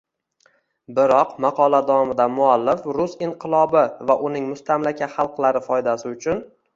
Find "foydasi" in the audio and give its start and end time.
5.67-6.15